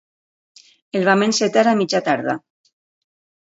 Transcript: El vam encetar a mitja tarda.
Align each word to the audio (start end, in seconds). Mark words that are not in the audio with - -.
El 1.01 1.05
vam 1.11 1.27
encetar 1.27 1.67
a 1.69 1.77
mitja 1.85 2.03
tarda. 2.11 2.39